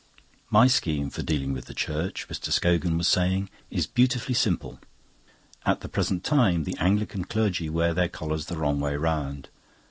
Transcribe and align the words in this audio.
"...My 0.49 0.65
scheme 0.65 1.11
for 1.11 1.21
dealing 1.21 1.53
with 1.53 1.65
the 1.65 1.75
Church," 1.75 2.27
Mr. 2.27 2.51
Scogan 2.51 2.97
was 2.97 3.07
saying, 3.07 3.51
"is 3.69 3.85
beautifully 3.85 4.33
simple. 4.33 4.79
At 5.63 5.81
the 5.81 5.87
present 5.89 6.23
time 6.23 6.63
the 6.63 6.75
Anglican 6.79 7.23
clergy 7.25 7.69
wear 7.69 7.93
their 7.93 8.09
collars 8.09 8.47
the 8.47 8.57
wrong 8.57 8.79
way 8.79 8.97
round. 8.97 9.49